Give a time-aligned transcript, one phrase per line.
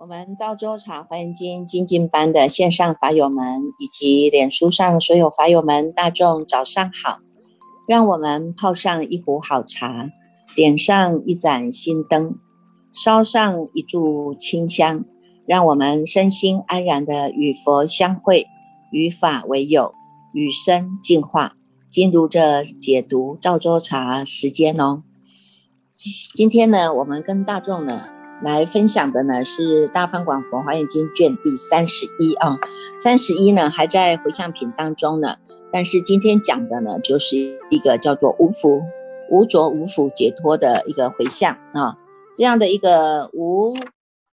[0.00, 7.18] 我们赵州茶华严经精进班的线上法友们，以及脸书上所有法友们，大众早上好！
[7.86, 10.08] 让我们泡上一壶好茶，
[10.54, 12.38] 点上一盏心灯，
[12.92, 15.04] 烧上一炷清香，
[15.48, 18.46] 让我们身心安然的与佛相会，
[18.92, 19.94] 与法为友，
[20.32, 21.54] 与生进化。
[21.90, 25.02] 进入这解读赵州茶时间哦。
[26.34, 28.10] 今天呢，我们跟大众呢。
[28.40, 32.56] 来分享的呢是《大方广佛华严经》卷第三十一啊，
[33.02, 35.38] 三十一呢还在回向品当中呢，
[35.72, 38.80] 但是今天讲的呢就是一个叫做无福
[39.28, 41.98] 无着无福解脱的一个回向啊，
[42.36, 43.74] 这样的一个无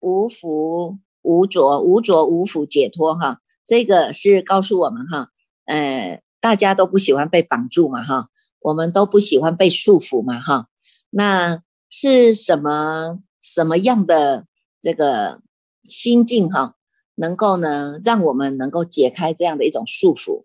[0.03, 5.31] 无福无着无着无福解脱哈，这个是告诉我们哈，
[5.65, 8.29] 呃，大家都不喜欢被绑住嘛哈，
[8.61, 10.69] 我们都不喜欢被束缚嘛哈，
[11.09, 13.23] 那是什么？
[13.45, 14.47] 什么样的
[14.81, 15.43] 这个
[15.83, 16.77] 心境哈，
[17.17, 20.45] 能够呢，让我们能够解开这样的一种束缚，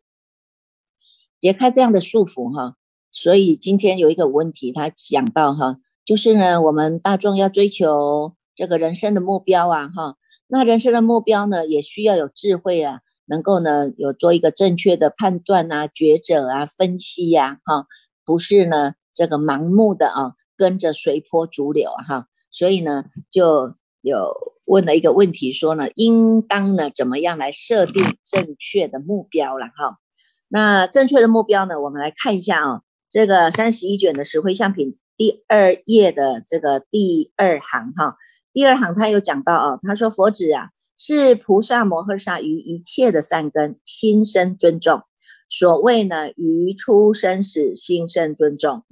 [1.39, 2.75] 解开这样的束缚哈。
[3.11, 10.15] 所以今天有一个问题，他讲到哈，就是呢，我们大众要追求这个人生的目标啊哈，
[10.47, 17.85] 那人生的目标呢，也需要有智慧啊，能够呢有做一个正确的判断啊、抉择啊、分析呀哈，
[18.25, 22.27] 不是呢这个盲目的啊，跟着随波逐流啊哈。
[22.49, 24.33] 所以呢，就有
[24.65, 29.99] 问了一个问题，说呢，应当呢怎么样来设定正确的目标了哈？
[30.47, 38.15] 那正确的目标呢，我们来看一下啊，这个三十一卷的石灰相品第二页的这个第二行哈，
[38.57, 45.03] 第二行他有讲到啊，他说佛子啊，是菩萨摩诃萨于一切的善根心生尊重，
[45.47, 48.83] 所谓呢，于出生时心生尊重。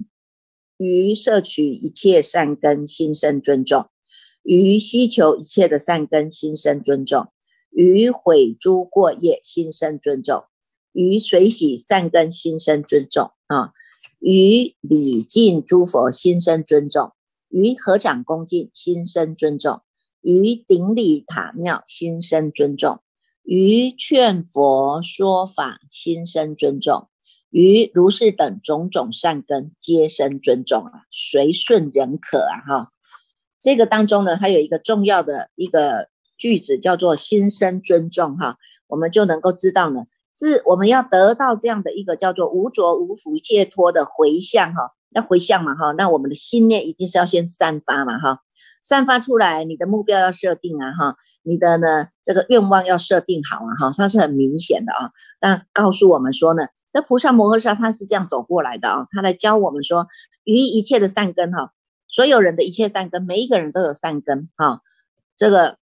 [0.76, 3.88] 于摄取一切善根心生尊重，
[4.44, 7.26] 于希求一切的善根心生尊重，
[7.72, 10.44] 于毁诸过业心生尊重，
[10.92, 13.72] 于随喜善根心生尊重啊，
[14.20, 17.10] 于礼敬诸佛心生尊重，
[17.48, 19.82] 于合掌恭敬心生尊重，
[20.20, 23.00] 于顶礼塔庙心生尊重，
[23.42, 27.08] 于劝佛说法心生尊重。
[27.50, 32.92] 于如是等种种善根，皆生尊重啊，随顺人可啊，哈。
[33.62, 38.58] 这个当中呢，还有一个重要的一个句子，叫做心生尊重哈，
[38.88, 48.40] 我们就能够知道呢，自我们要得到这样的一个叫做无着无福解脱的回向哈，要回向嘛哈，那我们的心念一定是要先散发嘛哈，
[48.82, 56.68] 散发出来，你的目标要设定啊哈，你的呢这个愿望要设定好啊哈，它是很明显的啊，那告诉我们说呢。
[56.92, 60.06] 那菩萨摩诃萨他是这样走过来的啊，他来教我们说，
[60.44, 61.72] 于一切的善根哈，
[62.08, 64.80] 所有人的一切善根，每一个人都有善根哈。
[65.36, 65.76] 这个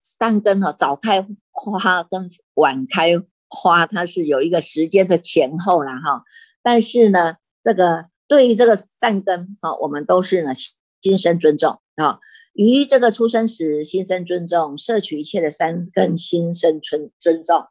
[0.00, 6.22] 善根哈，早开花跟晚开花，它是有一个时间的前后啦哈。
[6.62, 10.52] 但是呢，这个对于这个善根哈，我们都是呢
[11.00, 12.18] 心生尊重啊。
[12.52, 17.66] 于这个出生时心生尊重，摄取一切的善根心生尊尊重，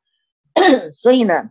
[0.91, 1.49] 所以呢。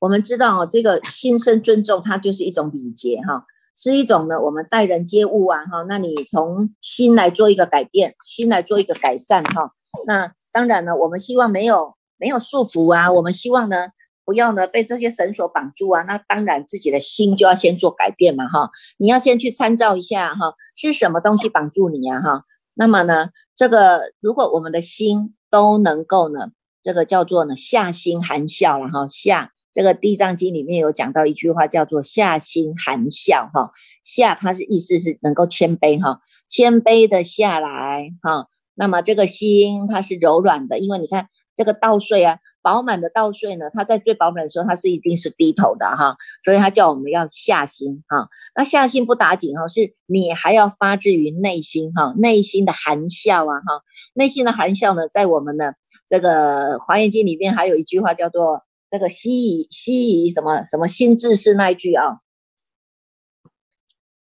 [0.00, 3.44] 我们知道哦，这个心生尊重，它就是一种礼节哈，
[3.76, 5.84] 是一种呢，我们待人接物啊哈。
[5.90, 9.70] 那你从心来做一个改变，心来做一个改善哈。
[10.06, 13.88] 那当然呢，我们希望没有没有束缚啊，我们希望呢，
[14.30, 16.02] 不要呢被这些绳索绑住啊。
[16.02, 18.70] 那当然自己的心就要先做改变嘛哈。
[18.96, 22.44] 你要先去参照一下哈，是什么东西绑住你啊哈？
[22.74, 29.50] 那么呢，这个如果我们的心都能够呢，这个叫做呢下心含笑了哈下。
[29.72, 33.70] 这个《地藏经》里面有讲到一句话，叫做“下心含笑”哈，
[34.02, 38.46] 下它是意思是能够谦卑哈，谦卑的下来哈。
[38.74, 48.28] 那么这个心它是柔软的，因为你看这个稻穗啊，饱满的稻穗呢，它在最饱满的时候，它是一定是低头的哈，所以它叫我们要下心哈。
[48.56, 53.82] 那下心不打紧哈，是你还要发自于内心哈，内心的含笑啊哈，
[54.14, 55.74] 内心的含笑呢，在我们的
[56.08, 58.62] 这个《华严经》里面还有一句话叫做。
[58.90, 62.20] 这个西夷西夷什么什么心智是那一句啊？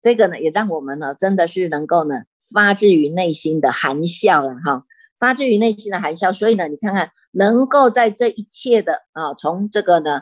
[0.01, 2.24] 这个呢，也让我们呢，真的是能够呢，
[2.54, 4.86] 发自于内心的含笑了哈，
[5.19, 6.31] 发自于内心的含笑。
[6.31, 10.21] 所以呢，你看看，能够在这一切的啊，从这个呢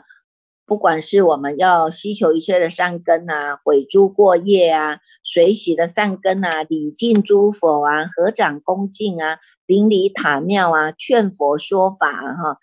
[0.66, 12.58] 不管是我们要希求一切的善根啊，毁诸过业啊，随喜的善根啊，礼敬诸佛啊，合掌恭敬啊，顶礼塔庙啊，劝佛说法哈，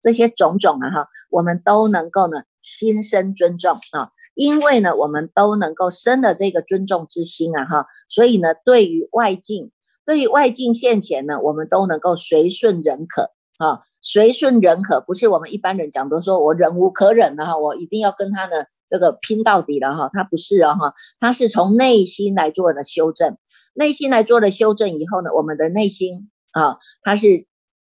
[0.00, 9.70] 这些种种啊哈，我们都能够呢心生尊重啊，因为呢我们都能够生了这个尊重之心啊哈，所以呢对于外境，
[10.04, 13.32] 对于外境现前呢，我们都能够随顺忍可。
[13.58, 18.52] 啊，随顺忍可不是我们一般人讲的，说我忍无可忍了哈，我一定要跟他呢
[18.86, 23.36] 这个拼到底了哈，他不是啊哈，他是从内心来做的修正，
[23.74, 27.46] 内心来做的修正以后呢，我们的内心啊，它是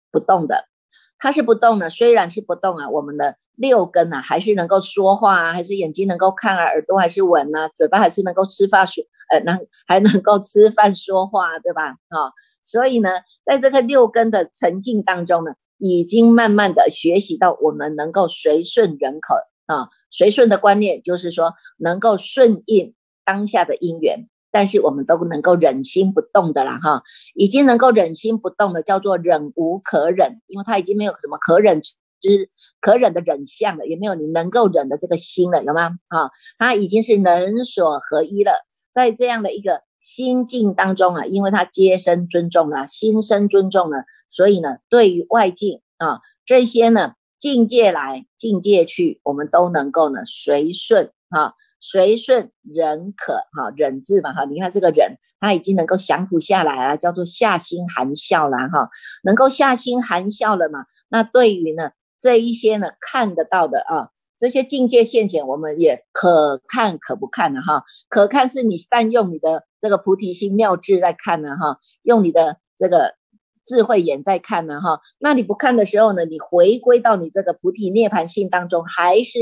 [0.09, 0.69] 不动的，
[1.19, 11.89] 它是不动的，虽然是不动啊，我们的六根啊还是能够说话啊，还是眼睛能够看啊，耳朵还是闻啊，嘴巴还是能够吃饭说，呃，能还能够吃饭说话，对吧？
[11.89, 12.31] 啊，
[12.61, 13.09] 所以呢，
[13.43, 15.51] 在这个六根的沉静当中呢。
[15.79, 19.35] 已经慢慢的学习到，我们能够随顺人口
[19.67, 24.27] 啊，随顺的观念就是说，能够顺应当下的因缘，
[24.57, 27.03] 但是我们都能够忍心不动的啦哈，
[27.35, 32.49] 已经能够忍心不动的，叫做忍无可忍，因为他已经没有什么可忍之
[32.81, 35.91] 可忍的忍相了，也没有你能够忍的这个心了，有吗？
[36.07, 38.51] 啊，他已经是能所合一了，
[38.91, 39.85] 在这样的一个。
[39.99, 58.89] 心境当中啊，因为他皆生尊重了，心生尊重了，所以呢，对于外境啊这些呢境界来境界去，我们都能够呢随顺哈，随顺忍可哈，忍字嘛哈，你看这个忍，他已经能够降服下来了，叫做下心含笑了哈，
[59.23, 64.09] 能够下心含笑了嘛，那对于呢这一些呢看得到的啊。
[64.39, 67.81] 这些境界现前，我们也可看可不看的哈。
[68.07, 73.15] 可看是你善用你的这个菩提心妙智在看呢哈，用你的这个
[73.65, 74.99] 智慧眼在看呢哈。
[75.19, 79.39] 那你不看的时候呢，你回归到你这个菩提涅盘性当中，还是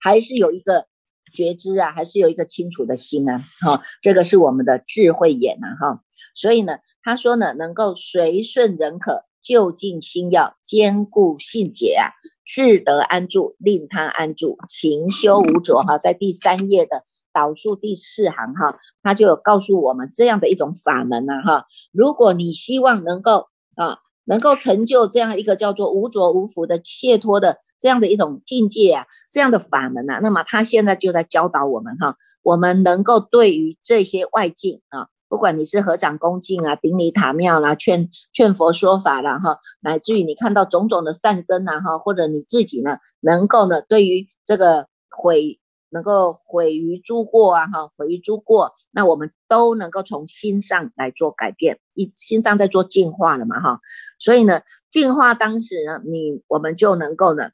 [0.00, 0.86] 还是有一个
[1.32, 3.82] 觉知啊，还是有一个清楚的心啊哈。
[4.02, 6.02] 这个是我们的智慧眼呐哈。
[6.34, 9.24] 所以呢，他说呢，能够随顺人可。
[9.40, 12.12] 就近心要坚固信解啊，
[12.44, 17.02] 志得安住，令他安住，勤修无着哈，在第三页的
[17.32, 21.64] 导数第四行哈，他就有告诉我们这样的一种法门呐哈。
[21.92, 23.46] 如果你希望能够
[23.76, 35.08] 啊，能够成就这样一个叫做无着无福的解脱的这样的一种境界啊，这样的法门呐，那么他现在就在教导我们哈，我们能够对于这些外境啊。
[35.30, 45.60] 不管你是合掌恭敬啊，顶礼塔庙啦，劝劝佛说法啦，哈，乃至于你看到种种的善根呐，哈，或者你自己呢，能够呢，对于这个毁，
[45.90, 53.80] 能够毁于诸过啊，哈，毁于诸过，那我们都能够从心上来做改变，一心上在做净化了嘛，哈，
[54.18, 57.50] 所以呢，净化当时呢，你我们就能够呢，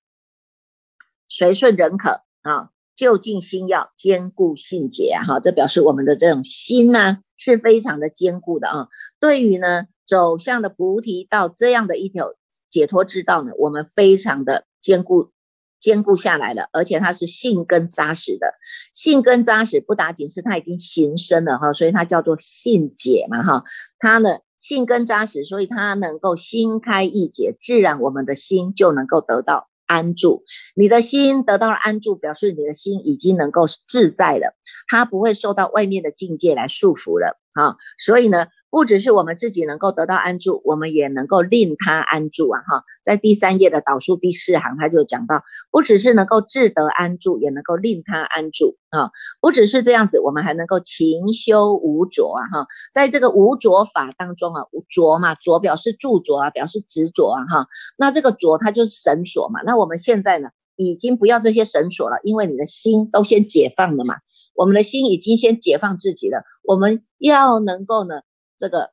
[1.36, 2.70] 随顺人可啊。
[2.96, 8.86] 就近心要坚固信解啊，哈，这表示我们的这种心呢是非常的坚固的啊。
[9.18, 12.34] 对于呢走向的菩提道这样的一条
[12.70, 15.32] 解脱之道呢，我们非常的坚固，
[15.80, 18.54] 坚固下来了，而且它是性根扎实的，
[18.92, 23.64] 性根扎实不打紧是它已经形生了哈，所以它叫做性解嘛哈，
[23.98, 29.68] 它呢性根扎实，所以它能够心开意解，自然我们的心就能够得到。
[29.86, 30.42] 安住，
[30.74, 34.56] 你的心得到了安住，表示你的心已经能够自在了，
[34.88, 37.40] 它不会受到外面的境界来束缚了。
[37.54, 42.60] 啊，所以呢，不只是我们自己能够得到安住，我们也能够令他安住啊！
[42.66, 49.10] 哈，在第三页的导数第四行，他就讲到，不只是能够自得安住，也能够令他安住啊！
[49.40, 52.42] 不只是这样子，我们还能够勤修无着啊！
[52.50, 57.46] 哈，在这个无着法当中啊，着嘛，着表示著着啊，表示执着啊！
[57.46, 59.60] 哈，那这个着它就是绳索嘛。
[59.64, 64.16] 那我们现在呢，已经不要这些绳索了，因为你的心都先解放了嘛。
[64.54, 68.22] 我们的心已经先解放自己了，我们要能够呢，
[68.58, 68.90] 这个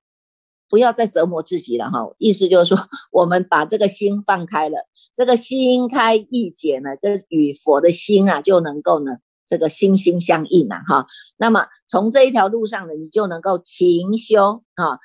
[0.69, 2.13] 不要再折磨自己了哈。
[2.17, 11.07] 意思就是说，我们把这个心放开了，这个心开意解呢，跟与佛的心啊，就能够呢，这个心心相印啊哈。
[11.37, 14.99] 那么从这一条路上呢，你就能够勤修啊。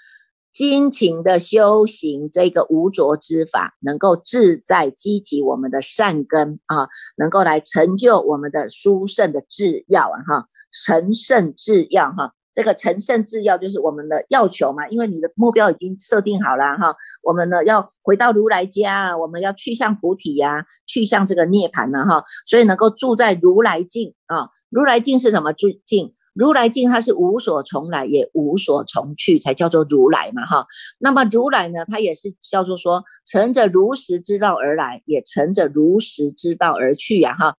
[0.56, 26.14] 辛勤的修行这个无着之法，能够自在积极我们的善根啊，能够来成就我们的殊胜的智药啊哈，成圣智药哈，这个成圣智药就是我们的要求嘛，因为你的目标已经设定好了哈，我们呢要回到如来家，我们要去向菩提呀，去向这个涅槃了哈，所以能够住在如来境啊，如来境是什么住境？
[26.36, 30.66] 如来境，它是无所从来，也无所从去，才叫做如来嘛，哈。
[30.98, 37.56] 那么如来呢，它也是叫做说，乘着如实之道而来，也乘着如实之道而去呀，哈。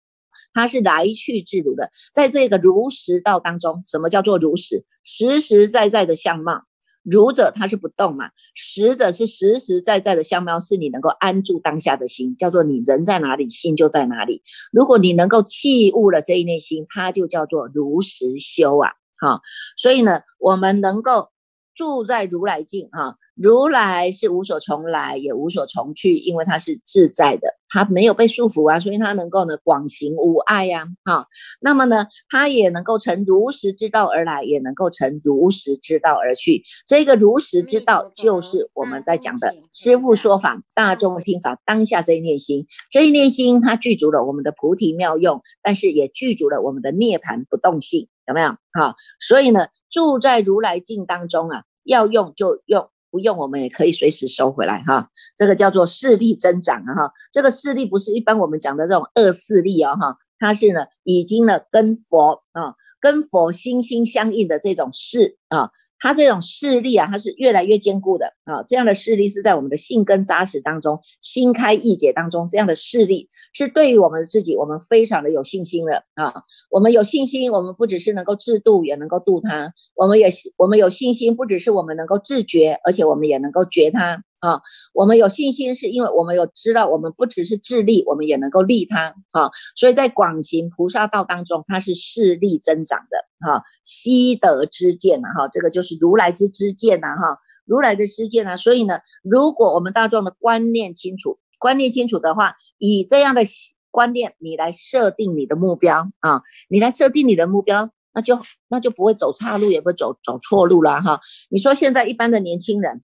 [0.54, 1.90] 它是来去自如的。
[2.14, 4.86] 在这个如实道当中，什么叫做如实？
[5.04, 6.62] 实实在在的相貌。
[7.10, 14.42] 如者他是不动嘛，实者是实实在在的相貌，是你能够安住当下的心，叫做你人在哪里，心就在哪里。
[14.72, 18.92] 如果你能够弃悟了这一内心，它就叫做如实修啊。
[19.20, 19.42] 好，
[19.78, 21.30] 所以呢，我们能够。
[21.78, 31.28] 住在如来境啊，如来是无所从来，也无所从去，因为他是自在的，他没有被束缚啊，所以他能够呢广行无碍呀，哈。
[31.62, 36.64] 那么呢，他也能够成如实之道而来，也能够成如实之道而去。
[36.88, 48.08] 这个如实之道，就是我们在讲的师父说法，大众听法，当下这一念心，这一念心，它具足了我们的菩提妙用，但是也具足了我们的涅盘不动性。
[48.28, 48.50] 有没有？
[48.74, 55.10] 好，所以呢，住在如来境当中啊，要用就用，不用我们也可以随时收回来哈。
[55.36, 57.12] 这个叫做势力增长啊哈。
[57.32, 65.72] 这个势力不是一般我们讲的这种恶势力哦哈，它是呢已经呢跟佛啊跟佛心心相印的这种势啊。
[66.00, 68.64] 他这种势力啊，它是越来越坚固的啊。
[68.68, 76.44] 这样的势力是在我们的性根扎实当中，心开意解当中，这样的势力是对于我们自己，我们非常的有信心的啊。
[76.70, 79.74] 我们有信心，我们不只是能够自度，也能够度他。
[79.96, 84.22] 我们也我们有信心，不只是我们能够自觉，而且我们也能够觉他。
[84.40, 84.62] 啊，
[84.94, 89.50] 我们有信心，是因为我们有知道，我们不只是自利，我们也能够利他啊。
[89.76, 98.56] 所以在广行菩萨道当中，它是势力增长的哈，悉德之见呐哈，这个就是如来之知见呐哈，如来的知见呐。
[98.56, 103.42] 所以呢，如果我们大众的观念清楚，观念清楚的话，以这样的
[103.90, 111.20] 观念，你来设定你的目标啊，你来设定你的目标，那就那就不会走岔路，也不会走走错路了哈。
[111.50, 113.02] 你说现在一般的年轻人。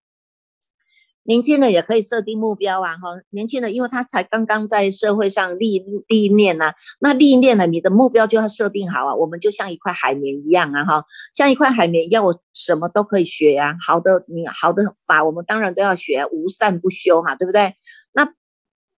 [1.26, 9.16] 年轻人也可以设定目标啊，哈，年轻人因为他才刚刚在社会上历历练呐，那历练了，你的目标就要设定好啊。
[9.16, 13.76] 我们就像一块海绵一样啊，哈，像一块海绵一样，我什么都可以学呀。
[13.88, 17.74] 好的，你好的法，我们当然都要学，无善不修嘛，对不对？
[18.12, 18.34] 那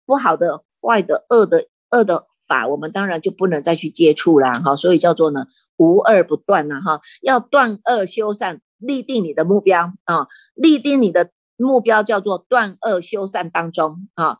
[0.07, 4.75] 不好的、坏的、恶的、恶的法，我们当然就不能再去接触啦，哈。
[4.75, 5.45] 所以叫做呢，
[5.77, 11.29] 无恶不断呐，哈，要断恶修善，立定你的目标啊，立定你的。
[11.57, 14.37] 目标叫做断恶修善当中啊，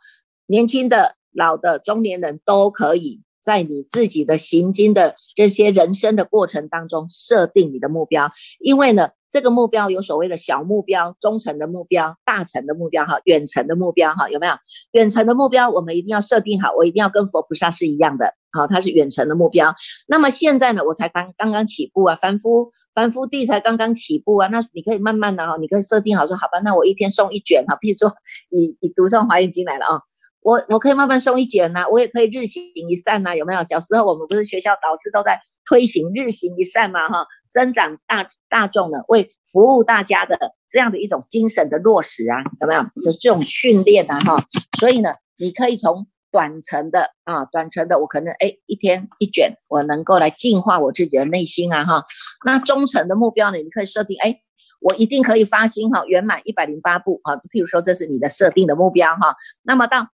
[0.48, 8.30] 年轻的、老的、中年人都可以在你自己的行经的这些人生的过程当中设定你的目标，
[8.60, 9.10] 因为呢。
[9.36, 14.54] 这个目标有所谓的小目标、中层的目标、大层的目标，哈，远程的目标，哈，有没有？
[14.94, 19.76] 远程的目标我们一定要设定好，我一定要跟佛菩萨是一样的，好，它是远程的目标。
[20.08, 28.16] 那么现在呢，我才刚刚刚起步啊，凡夫凡夫地才刚刚起步啊，那你可以慢慢的哈，你可以设定好说，好吧，那我一天送一卷哈，譬如说
[28.56, 30.00] 你你读上华严经来了啊。
[30.46, 33.64] 我我可以慢慢送一卷呐，我也可以日行一善呐，有没有？
[33.64, 40.38] 小时候我们不是学校导师都在推行日行一善嘛，哈，增长大大众的为服务大家的
[40.70, 42.84] 这样的一种精神的落实啊，有没有？
[43.04, 44.38] 就这种训练啊，哈，
[44.80, 52.04] 所以呢，你可以从短程的啊，短程的，我可能哎一天一卷，我能够来净化我自己的内心啊，哈。
[52.46, 54.38] 那中程的目标呢，你可以设定哎，
[54.80, 59.36] 我一定可以发心哈，圆满一百零八步啊，譬如说这是你的设定的目标哈。
[59.64, 60.10] 那么到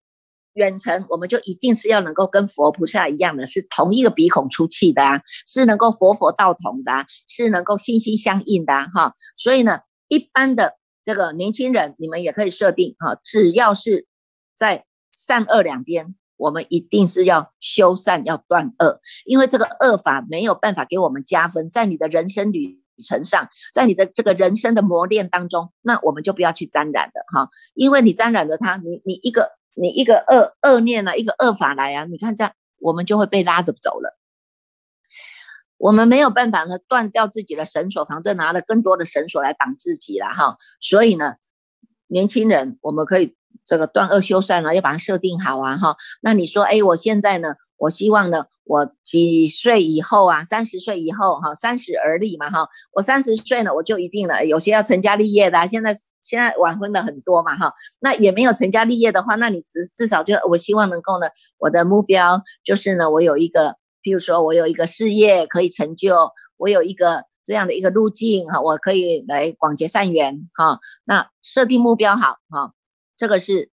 [0.53, 9.13] 远程我们就一定是要能够跟佛菩萨一样的，是同一个鼻孔出气的啊，是能够佛佛道同的，是能够心心相印的哈。
[9.37, 9.79] 所以呢，
[10.09, 14.07] 一般的这个年轻人，你们也可以设定哈，只要是
[14.53, 29.60] 在善恶两边，我们一定是要修善，要断恶，因为这个恶法没有办法给我们加分，在你的人生旅程上，在你的这个人生的磨练当中，那我们就不要去沾染的哈，因为你沾染了它，你你一个。
[29.75, 34.17] 你一个恶恶念啊，一个恶法来啊，你看这样，我们就会被拉着走了。
[35.77, 40.57] 我们没有办法呢，断掉自己的绳索，反正拿了更多的绳索来绑自己了哈。
[40.79, 41.35] 所以呢，
[42.07, 43.35] 年轻人，我们可以。
[43.63, 45.95] 这个断恶修善呢，要把它设定好啊，哈。
[46.21, 52.67] 那你说，哎，我现在呢，我希望呢，我几岁以后啊，三十岁以后，哈，三十而立嘛，哈。
[52.93, 54.43] 我三十岁呢，我就一定了。
[54.43, 57.73] 有些要成家立业的，现在现在晚婚的很多嘛，哈。
[57.99, 70.79] 那也没有成家立业的话，那你至至少就我希望能够呢，我的目标就是呢，我有一个，譬如说我有一个事业可以成就，我有一个这样的一个路径哈，我可以来广结善缘哈。
[71.05, 72.73] 那设定目标好哈。
[73.17, 73.69] 这个是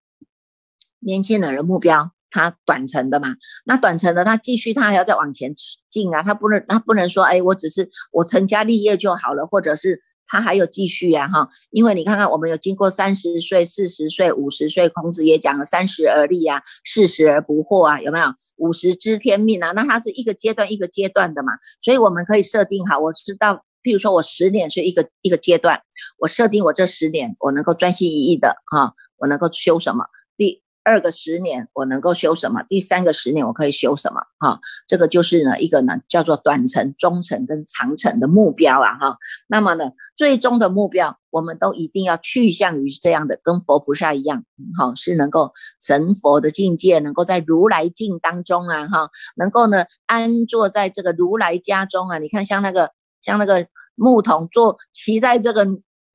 [0.99, 3.37] 年轻人的目标，他短程的嘛。
[3.65, 5.55] 那短程的，他继续，他还要再往前
[5.89, 6.23] 进啊。
[6.23, 18.27] 他不能，他不能说，哎，我只是我成家立业就好了，或者是他还有继续呀哈，因为你看看我们有经过三十岁、四十岁、五十岁，孔子也讲了三十而立啊，四十而不惑啊，有没有？
[18.57, 25.81] 五十知天命啊，那它是一个阶段一个阶段的嘛，所以我们可以设定好，我知道，譬如说我十年是一个一个阶段，
[26.19, 30.05] 我设定我这十年我能够专心一意的哈，我能够修什么？
[30.37, 30.63] 第。
[30.85, 32.63] 二个十年我能够修什么？
[32.69, 34.23] 第三个十年我可以修什么？
[34.39, 39.17] 哈，这个就是呢一个呢叫做短程、中程跟长程的目标啊哈。
[39.49, 44.45] 那么呢，最终的目标我们都一定要去向于这样的，跟佛菩萨一样，
[44.79, 52.19] 哈，是能够成佛的境界，能够在如来境当中啊哈，能够呢安坐在这个如来家中啊。
[52.19, 55.67] 你看像那个像那个牧童坐骑在这个。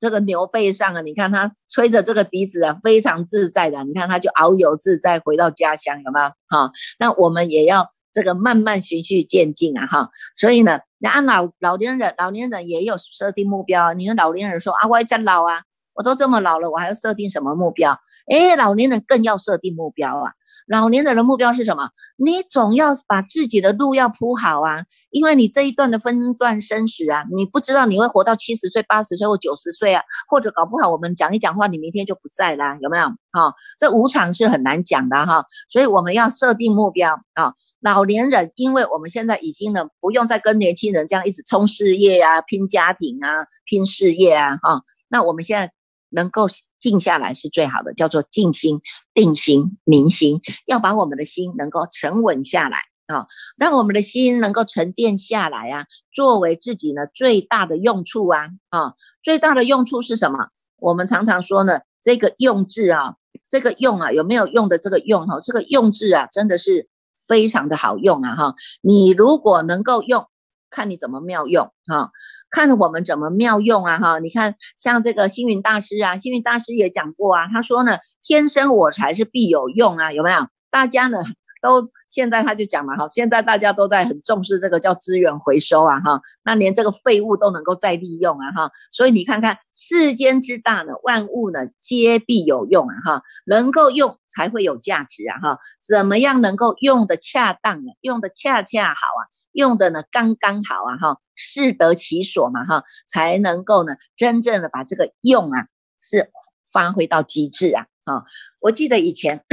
[0.04, 3.82] 这个牛背上啊，你看他吹着这个笛子啊，非常自在的。
[3.84, 6.26] 你看他就遨游自在，回到家乡，有没有？
[6.46, 10.10] 哈，那我们也要这个慢慢循序渐进啊，哈。
[10.36, 13.94] 所以呢，你按老老年人，老年人也有设定目标。
[13.94, 15.62] 你说老年人说啊，我也老啊，
[15.94, 17.98] 我都这么老了，我还要设定什么目标？
[18.30, 20.32] 哎，老年人更要设定目标啊。
[20.66, 21.90] 老年人的目标是什么？
[22.16, 33.06] 你总要把自己的路要铺好啊，因为你这一段的分段生死啊，你不知道你会活到七十岁、八十岁或九十岁啊，或者搞不好我们讲一讲话，你明天就不在啦，有没有？
[33.32, 37.52] 哈，这无常是很难讲的哈，所以我们要设定目标啊。
[37.80, 45.70] 老年人，因为我们现在已经呢，不用再跟年轻人这样一直冲事业啊、拼家庭啊、拼事业啊，哈，那我们现在。
[46.16, 46.46] 能够
[46.84, 48.82] 静下来是最好的，叫做静心、
[49.14, 52.76] 定心、明心，要把我们的心能够沉稳下来
[53.06, 53.26] 啊，
[53.56, 60.48] 让我们的心能够沉淀下来啊，作为自己呢最大的用处啊啊，最大的用处是什么？
[60.76, 63.14] 我们常常说呢，这个用字啊，
[63.48, 65.40] 这个用啊，有没有用的这个用哈？
[65.40, 66.90] 这个用字啊，真的是
[67.26, 68.54] 非常的好用啊哈！
[68.82, 70.26] 你如果能够用。
[70.74, 72.10] 看你怎么妙用哈，
[72.50, 74.18] 看我们怎么妙用啊哈！
[74.18, 80.48] 你看像这个星云大师啊，星云大师也讲过啊，他说呢，天生我材是必有用啊，有没有？
[80.72, 81.18] 大家呢？
[81.64, 97.90] 都现在他就讲嘛哈，现在大家都在很重视这个叫资源回收啊哈，那连这个废物都能够再利用啊哈，所以你看看世间之大呢，万物呢皆必有用啊哈，能够用才会有价值啊哈，怎么样能够用的恰当啊？
[98.02, 106.30] 用的恰恰好啊，用的呢刚刚好啊哈，适得其所嘛哈，才能够呢真正的把这个用啊是
[106.70, 108.26] 发挥到极致啊哈，
[108.60, 109.46] 我记得以前。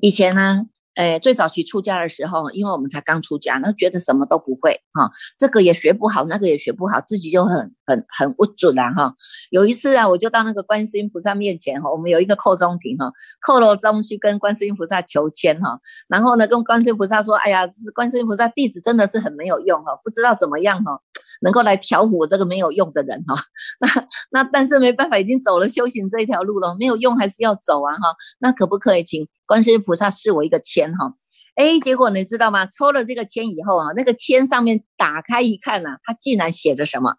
[0.00, 0.62] 以前呢，
[0.94, 9.14] 诶，最早期出家的时候，因为我们才刚出家，那觉得什么都不会哈，这个也学不好，那个也学不好，自己就很很很不准了哈。
[9.50, 13.12] 有一次啊，我就到那个观世音菩萨面前哈，我们有一个扣中庭哈，
[13.46, 15.78] 扣了中去跟观世音菩萨求签哈，
[16.08, 21.00] 然后呢，跟观世音菩萨说，哎呀，是观世音菩萨弟子真的是很没有用哈，不知道怎么样哈。
[21.40, 23.36] 能够来调伏这个没有用的人哈，
[23.78, 28.16] 那那但是没办法，已经走了修行这一条路了，没有用还是要走啊哈。
[28.40, 31.14] 那可不可以请观世音菩萨赐我一个签哈？
[31.54, 32.66] 哎，结果你知道吗？
[32.66, 37.16] 抽了这个签以后啊，那个签上面打开一看呢，它竟然写着什么？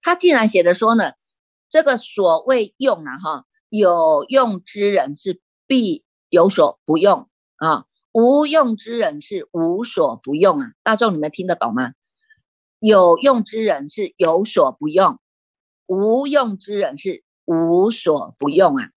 [0.00, 1.12] 它竟然写着说呢，
[1.68, 10.68] 这个所谓用啊哈，有用之人是必有所不用啊，无用之人是无所不用啊。
[10.84, 11.94] 大众你们听得懂吗？
[12.78, 15.18] 有用之人是有所不用，
[15.86, 18.90] 无用之人是无所不用啊！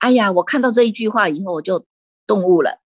[0.00, 1.86] 哎呀，我看到这一句话以后，我就
[2.26, 2.80] 动物了，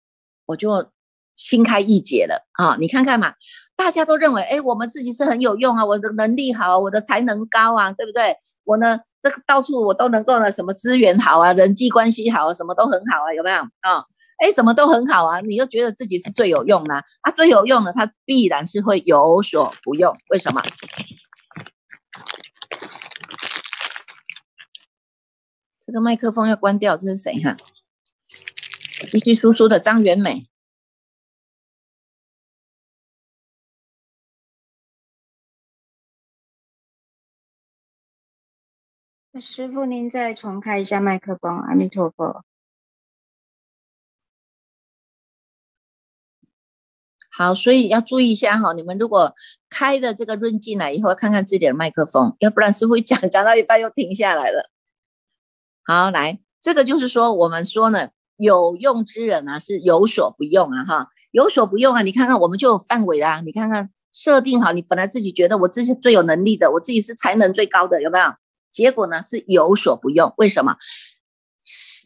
[0.46, 0.90] 我就
[1.34, 2.76] 心开意解了啊！
[2.78, 3.34] 你看看嘛，
[3.76, 8.36] 大家都认为，哎，我们自己是很有用啊，我的能力好，我的才能高啊，对不对？
[8.64, 14.04] 我呢，这个到处我都能够呢，什么资源好啊，人际关系好啊，什么都很好啊，有没有啊？
[14.38, 17.30] 哎，什么都很好啊，你又觉得自己是最有用的啊？
[17.34, 20.12] 最有用的，他必然是会有所不用。
[20.30, 20.62] 为什么？
[25.86, 27.56] 这个麦克风要关掉，这是谁哈？
[29.18, 30.46] 继续输出的张元美。
[39.40, 41.58] 师傅，您再重开一下麦克风。
[41.58, 42.44] 阿弥陀佛。
[47.36, 49.34] 好，所以要注意一下哈，你们如果
[49.68, 54.70] 开的这个润进来以后，看看自己的麦克风，要不然师傅讲讲到一半又停下来了。
[55.82, 68.34] 好，来，这个就是说，我们说呢，有用之人啊是有所不用啊哈，有所不用啊，你看看我们就有范围啊，你看看设定好，你本来自己觉得我自己最有能力的，我自己是才能最高的，有没有？
[68.70, 70.76] 结果呢是有所不用，为什么？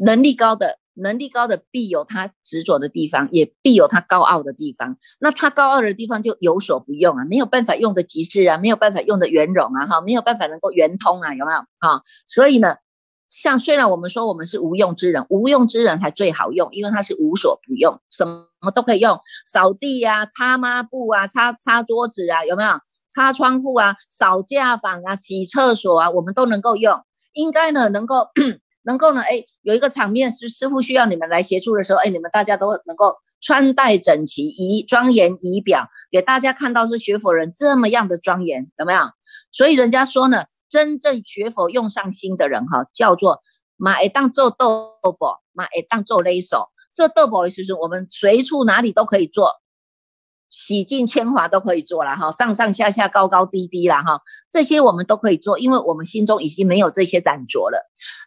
[0.04, 0.78] 能力高的。
[1.00, 4.96] 能力高的必有他执着的地方，也必有他高傲的地方。
[5.20, 11.58] 那他高傲的地方就有所不用啊，没有办法用的极致啊，没有办法用的圆融啊，哈，没有办法能够圆通啊，有没有？
[11.78, 12.74] 哈，所以呢，
[13.28, 22.70] 像虽然我们说我们是无用之人，无用之人才最好用，因为他是无所不用，什么都可以用，扫地呀，擦抹布啊，擦擦桌子啊，有没有？
[23.10, 27.00] 擦窗户啊，扫架房啊，洗厕所啊，我们都能够用。
[27.32, 28.28] 应该呢，能够。
[28.88, 29.20] 能够呢？
[29.20, 39.00] 哎，有一个场面是师傅需要你们来协助的时候，哎，你们大家都能够穿戴整齐，仪庄严仪表，给大家看到是学佛人这么样的庄严，有没有？
[39.52, 43.40] 所以人家说呢，真正学佛用上心的人哈，叫做
[43.76, 45.18] 马爱当做豆腐，
[45.52, 46.70] 马爱当做勒手。
[46.90, 49.52] 这豆宝的师傅，我们随处哪里都可以做。
[50.50, 57.78] 洗尽铅华都可以做了哈，上上下下高高低低了哈，这些我们都可以做，因为我们心中已经没有这些染着了。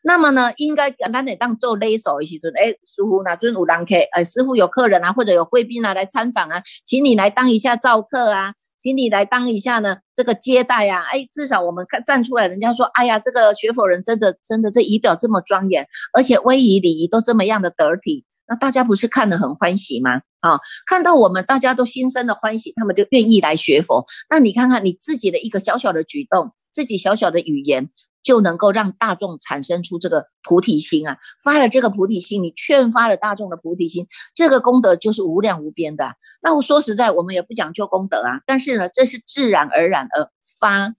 [0.03, 2.51] 那么呢，应该简单的当做勒手一起做。
[2.55, 11.03] 哎，师傅那尊五郎 K，哎，师傅有客人啊，或者有贵宾啊来参访啊，请你来当一下照客啊，请你来当一下呢这个接待啊。
[11.11, 18.25] 哎，至少我们看站出来，人家说，哎呀，这个学佛人真的真的这仪表这么庄严，而且威仪礼仪都这么样的得体。
[18.51, 20.09] 那大家不是看得很欢喜吗？
[20.41, 24.03] 啊，看到我们大家都心生的欢喜，他们就愿意来学佛。
[24.29, 27.89] 那你看看你自己的一个小小的举动，自己小小的语言，
[28.21, 31.15] 就能够让大众产生出这个菩提心啊！
[31.41, 36.15] 发了这个菩提心，你劝发了大众的菩提心，这个功德就是无量无边的。
[36.41, 40.93] 那我说实在，我们也不讲究功德啊，但是呢，这是自然而然而发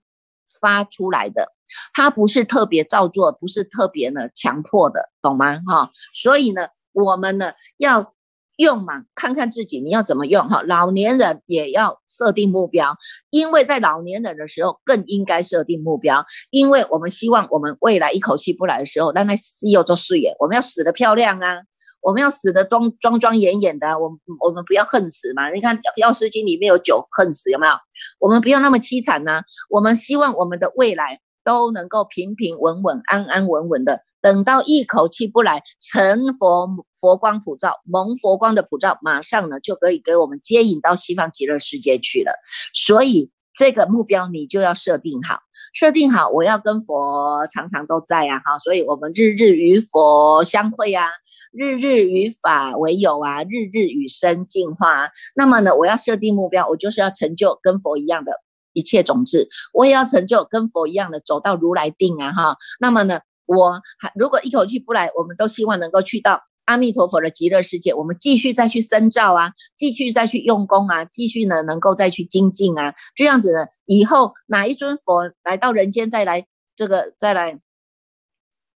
[0.59, 1.49] 发出来的，
[1.93, 5.61] 它不是特别造作，不是特别呢强迫的，懂吗？
[5.67, 6.69] 哈，所以呢。
[6.93, 8.13] 我们呢要
[8.57, 10.61] 用嘛，看看自己你要怎么用哈。
[10.63, 12.95] 老年人也要设定目标，
[13.31, 21.57] 因为在老年人的时候更应该设定目标，因为我们希望我们未来一口气不来的时候，让那死又做事业，我们要死的漂亮啊，
[22.01, 25.49] 我们要死的庄庄庄严严的，我我们不要恨死嘛。
[25.49, 27.73] 你看《药师经》里面有九恨死，有没有？
[28.19, 29.41] 我们不要那么凄惨呢。
[29.69, 34.01] 我们希望我们的未来都能够平平稳稳、安安稳稳的。
[34.21, 42.31] 等到一口气不来，成佛佛光普照，蒙佛光的普照，马上呢就可以给我们接引到西方极乐世界去了。
[42.73, 45.39] 所以这个目标你就要设定好，
[45.73, 51.09] 设定好，我要跟佛常常都在啊，哈，所以我们日日与佛相会啊，
[51.51, 55.09] 日日与法为友啊，日日与生进化。
[55.35, 58.31] 那么呢，我要设定目标，我就是要成就跟佛一样的
[58.73, 62.57] 一切种子，我也要成就跟佛一样的走到如来定啊，哈。
[62.79, 63.21] 那么呢？
[63.45, 67.93] 我还如果一口气不来，我们都希望能够去到阿弥陀佛的极乐世界。
[67.93, 72.93] 我们继续再去深造啊，继续再去用功啊，继续呢能够再去精进啊。
[73.13, 77.59] 这样子呢，以后哪一尊佛来到人间，再来这个再来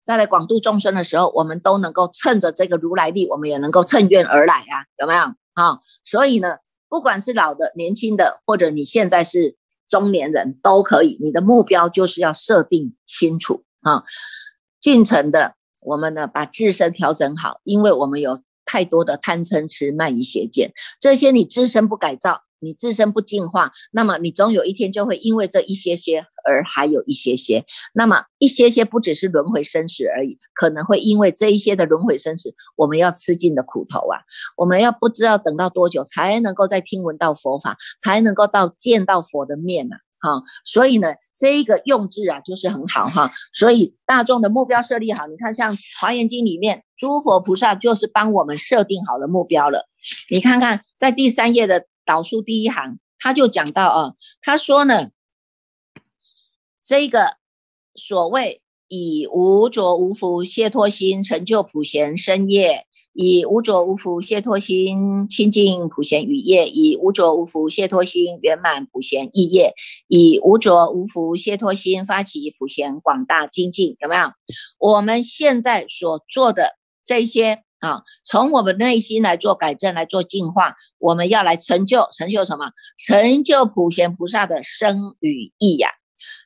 [0.05, 5.21] 再来广度众生的时候，我们都能够趁着这个如来力，我们也能够趁愿而来啊，有没有？
[5.55, 6.57] 啊，所以呢，
[6.89, 9.57] 不管是老的、年轻的，或者你现在是
[9.89, 11.19] 中年人，都可以。
[11.21, 14.05] 你的目标就是要设定清楚啊。
[14.81, 34.21] 进程的，我们呢把自身调整好，因为我们有太多的贪嗔痴慢疑邪见，这些你自身不改造，你自身不净化，那么你总有一天就会因为这一些些而还有一些些，那么一些些不只是轮回生死而已，可能会因为这一些的轮回生死，我们要吃尽的苦头啊，
[34.57, 39.97] 我们要不知道等到多久才能够再听闻到佛法，才能够到见到佛的面呢？
[40.19, 43.31] 好，所以呢，这一个用字啊，就是很好哈。
[43.53, 49.89] 所以大众的目标设立好，你看像《华严经》里面，诸佛菩萨就是帮我们设定好了目标了。
[50.31, 55.11] 你看看在第三页的导数第一行，他就讲到啊，他说呢，
[56.87, 57.39] 这个
[57.97, 62.87] 所谓以无着无福解脱心成就普贤身业。
[63.19, 69.73] 以无着无福解脱心清净普贤语业，以无着无福解脱心圆满普贤意业，
[70.07, 74.33] 以无着无福解脱心发起普贤广大精进，有没有？
[74.79, 82.71] 我们现在所做的这些啊，从我们内心来做改正，来做净化，我们要来成就，成就什么？
[82.99, 85.89] 成就普贤菩萨的生与意呀。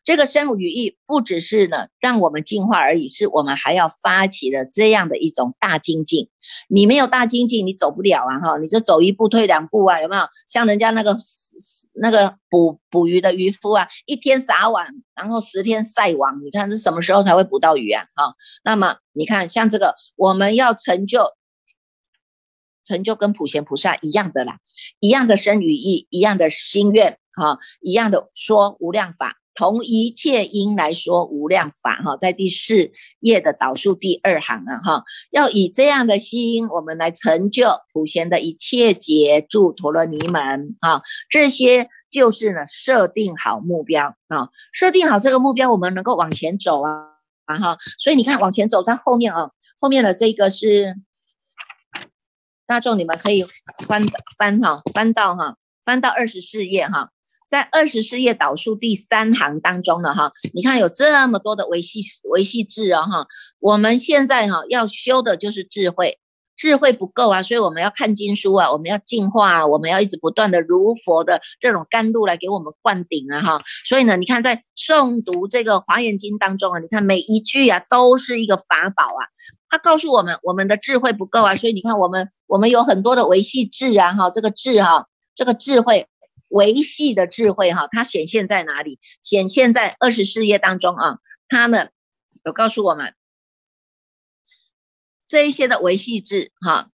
[0.03, 6.29] 这个生与意不只是呢让我们进化而已，是我们还要发起了这样的一种大精进。
[6.69, 8.41] 你没有大精进，你走不了啊！
[8.41, 10.23] 哈，你就走一步退两步啊，有没有？
[10.49, 11.17] 像人家那个
[11.95, 18.05] 那个捕捕鱼的渔夫啊，一天撒网，然后十天晒网，你看是什么时候才会捕到鱼啊？
[18.15, 21.35] 哈，那么你看像这个，我们要成就
[22.83, 24.61] 成就跟普贤菩萨一样的啦，
[24.99, 29.37] 一样的生与意，一样的心愿，哈，一样的说无量法。
[29.55, 47.09] 同一切因来说无量法哈，在第四页的导数第二行啊哈，要以这样的心，我们来成就普贤的一切劫住陀罗尼门啊，这些就是呢设定好目标啊，设定好这个目标，我们能够往前走啊
[47.45, 50.95] 啊哈，所以你看往前走在后面啊，后面的这个是
[52.67, 53.45] 大众，你们可以
[53.87, 54.01] 翻
[54.39, 57.11] 翻哈，翻到哈，翻到二十四页哈。
[57.51, 63.27] 在二十四页导数第三行当中呢，哈，你看有这么多的维系维系智啊，哈，
[63.59, 66.21] 我们现在哈要修的就是智慧，
[66.57, 79.27] 智慧不够啊，所以我们要看经书啊，我们要进化啊，我们要一直不断的如佛的这种甘露来给我们灌顶啊，哈，所以呢，你看在诵读这个华严经当中啊，你看每一句啊都是一个法宝啊，
[79.69, 86.07] 它告诉我们我们的智慧不够啊，所以你看我们我们有很多的维系智啊，哈，这个智哈，这个智慧。
[86.51, 88.99] 维系的智慧哈，它显现在哪里？
[89.23, 91.19] 显现在二十四页当中啊。
[91.49, 91.89] 它呢
[92.45, 93.15] 有告诉我们
[95.27, 96.91] 这一些的维系智哈。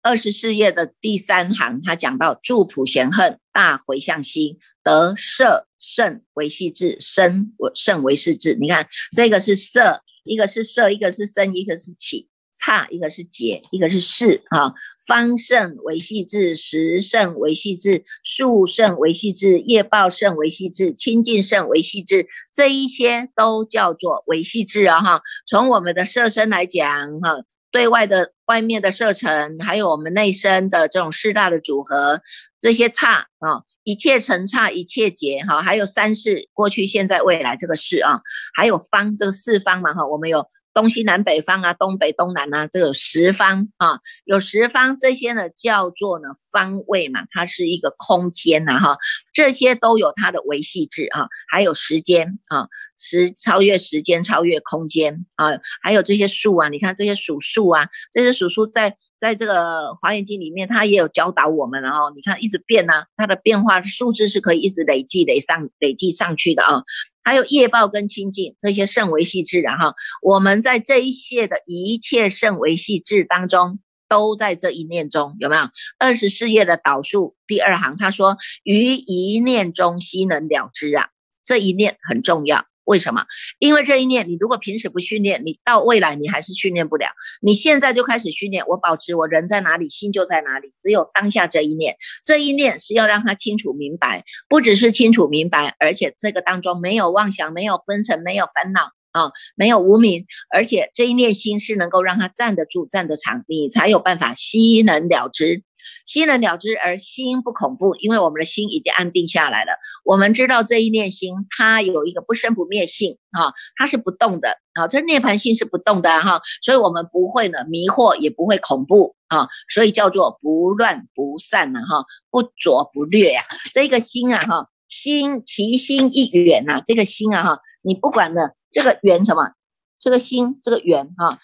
[0.00, 8.54] 二十四页的第三行，它讲到助普贤恨大回向心得色胜维系智生胜维系智。
[8.54, 12.28] 你看这个是色，一个是色，一个是生，一个是起。
[12.58, 14.74] 差一个是解，一个是事啊。
[15.06, 25.22] 方胜维系智，时胜维系智，数胜维系智，业报胜维系智，清净胜维系智，这一些都叫做维系智啊哈。
[25.46, 32.20] 从我们的色身来讲哈，对外的外面的色尘，还有我们内身的这种四大的组合，
[32.60, 38.20] 这些差啊，一切成差，一切结哈，还有三世过去、现在、未来这个事啊，
[38.54, 40.46] 还有方这个四方嘛哈，我们有。
[40.78, 48.96] 东西南北方啊，东北东南啊，这个十方啊，有十方这些呢，叫做呢方位嘛，它是一个空间呐哈，
[49.32, 66.82] 这些都有它的维系制啊，还有时间啊，时超越时间，超越空间啊，还有这些数啊，你看这些数数啊，这些数数在在这个华严经里面，它也有教导我们，然后你看一直变呐，它的变化数字是可以一直累计累上累计上去的啊。
[67.24, 75.62] 还有业报跟清净这些圣维系智，然后我们在这一切的一切圣维系智当中，都在这一念中，有没有？
[75.98, 81.08] 二十四页的导数第二行，他说于一念中悉能了知啊，
[81.44, 82.64] 这一念很重要。
[82.88, 83.24] 为什么？
[83.58, 87.06] 因为这一念，你如果平时不训练，你到未来你还是训练不了。
[87.42, 90.70] 你现在就开始训练，我保持我人在哪里，心就在哪里。
[90.82, 105.64] 只有当下这一念，这一念是要让他清楚明白，不只是清楚明白，而且这个当中没有妄想，没有分层，没有烦恼啊，没有无名，而且这一念心是能够让他站得住、站得长，你才有办法悉能了之。
[106.04, 109.72] 心能了之而心不恐怖，因为我们的心已经安定下来了。
[110.04, 123.42] 我们知道这一念心，它有一个不生不灭性啊，它是不动的啊，这涅盘性是不动的哈，所以我们不会呢迷惑，也不会恐怖啊，所以叫做不乱不散呐哈，不浊不劣呀。
[123.72, 129.54] 这个心啊哈，心其心一远呐，这个心啊哈，你不管呢这个圆什么，
[129.98, 131.36] 这个心这个圆哈，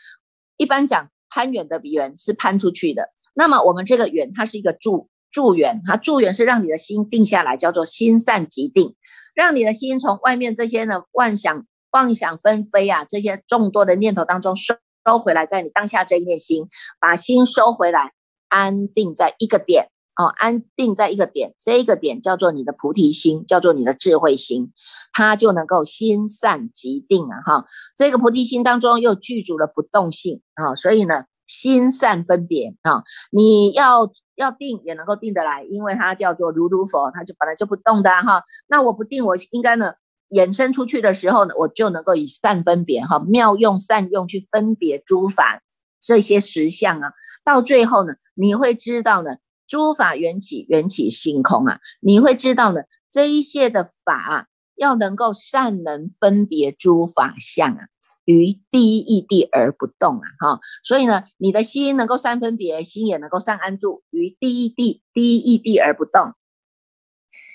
[0.57, 3.11] 一般讲攀远的圆是攀出去的。
[3.35, 8.95] 那么我们这个缘，它是一个助助缘，它助缘是让你的心定下来，叫做心善即定，
[9.35, 16.69] 让你的心从外面这些呢妄想妄想纷飞啊，这些众多的念头当中收收回来，在你当下这一念心，
[17.01, 18.13] 把心收回来，
[18.49, 19.89] 安定在一个点。
[20.17, 24.73] 哦，安定在一个点，这一个点叫做你的菩提心，叫做你的智慧心，
[25.13, 27.65] 它就能够心善即定啊哈，
[27.97, 31.25] 这个菩提心当中又具足了不动性啊，所以呢。
[31.47, 38.43] 心善分别啊，你要要定也能够定得来，因为它叫做如如佛，它就本来就不动的哈。
[38.67, 39.93] 那我不定，我应该呢
[40.31, 45.61] 衍生出去的时候呢，我就能够以善分别哈，妙用善用去分别诸法
[46.01, 47.13] 这些实相啊。
[47.45, 51.79] 到最后呢，你会知道呢，诸法缘起，缘起性空啊。
[52.01, 57.89] 你会知道呢，这一些的法要能够善能分别诸法相啊。
[58.25, 66.33] 于第一义地而不动啊，哈，所以呢，你的心能够善分别，心也能够善安住于第一地第一义地而不动。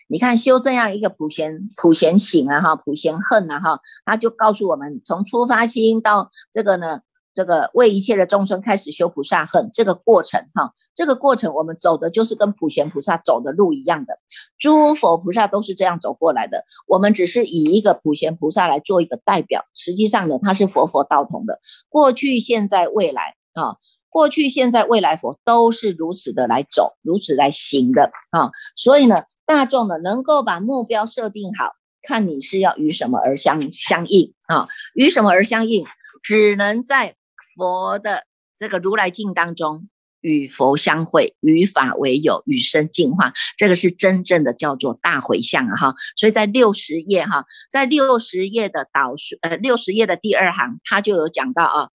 [0.08, 7.02] 你看修这样一个普贤普贤行啊，哈，普贤恨啊，哈，他就告诉我们，从出发心到这个呢。
[7.40, 14.20] 这个为一切的众生开始修菩萨恨这个过程，哈，这个过程我们走的就是跟普贤菩萨走的路一样的，
[14.58, 23.78] 诸佛菩萨都是这样走过来的，我们只是以一个普贤菩萨来做一个代表，实际上呢，他是佛佛道同的，过去、现在、未来啊，
[24.10, 31.72] 过去、现在、未来佛都是如此的来走，如此来行的啊，所以呢，大众呢能够把目标设定好，
[32.02, 34.68] 看你是要与什么而相相应啊？
[34.94, 35.86] 与什么而相应？
[36.22, 37.16] 只能在
[37.60, 38.24] 佛的
[38.58, 39.88] 这个如来境当中。
[40.22, 45.96] 与佛相会，与法为友，与生净化，这个是真正的叫做大回向啊哈。
[46.18, 51.90] 所以在六十页哈，在六十页的导数呃六十页的第二行，他就有讲到啊，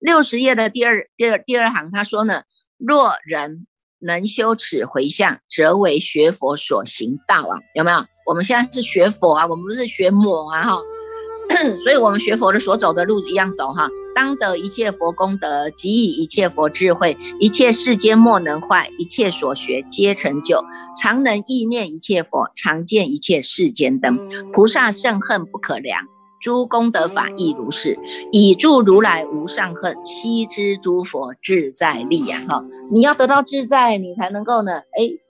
[0.00, 2.42] 六十页的第二第二第二行，他说呢，
[2.78, 3.68] 若人
[4.00, 8.04] 能修此回向，则为学佛所行道啊，有没有？
[8.26, 10.80] 我们现在是学佛啊，我们不是学魔啊哈。
[11.82, 13.88] 所以，我们学佛的所走的路一样走哈。
[14.14, 20.62] 当得一切佛功德，即以一切佛智慧，一切世间莫能坏，一切所学皆成就。
[21.00, 24.18] 常能意念一切佛，常见一切世间灯。
[24.52, 26.02] 菩萨圣恨不可量，
[26.42, 27.98] 诸功德法亦如是。
[28.32, 32.42] 以助如来无上恨，悉知诸佛自在力呀！
[32.48, 35.27] 哈，你要得到自在，你才能够呢，哎。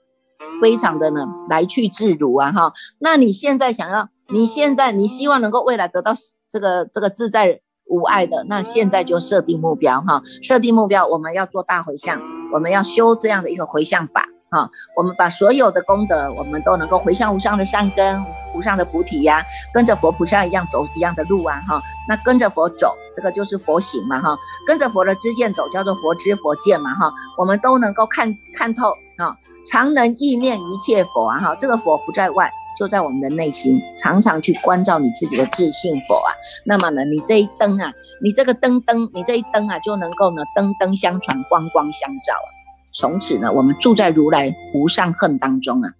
[0.61, 2.73] 非常的呢，来去自如啊哈。
[2.99, 6.13] 那你现在想要，你现在你希望能够未来得到
[6.49, 10.21] 这个这个自在无碍的，那现在就设定目标哈。
[10.41, 12.19] 设定目标，我们要做大回向，
[12.53, 14.69] 我们要修这样的一个回向法哈。
[14.95, 18.23] 我们把所有的功德，我们都能够回向无上的善根、
[18.53, 21.81] 无上的菩提呀，跟着佛菩萨一样走一样的路啊哈。
[22.07, 24.37] 那跟着佛走，这个就是佛行嘛哈。
[24.67, 27.13] 跟着佛的知见走，叫做佛知佛见嘛哈。
[27.37, 28.93] 我们都能够看看透。
[29.19, 29.35] 啊，
[29.69, 31.37] 常能意念一切佛啊！
[31.37, 36.31] 哈，这个佛不在外，就在我们的内心，常常去关照你自己的自信佛啊。
[36.65, 37.91] 那么呢，你这一灯啊，
[38.23, 42.47] 你这个灯灯，你这一灯啊，就能够呢，灯灯相传，光光相照啊。
[42.93, 45.91] 从此呢，我们住在如来无上恨当中啊。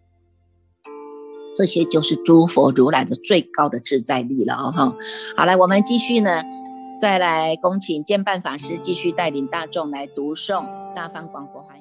[1.53, 4.71] 这些就是诸佛如来的最高的自在力了哦。
[4.71, 4.93] 哈，
[5.36, 6.43] 好来，我们继续呢，
[7.01, 10.63] 再来恭请建办法师继续带领大众来读诵
[10.95, 11.73] 《大方广佛华》。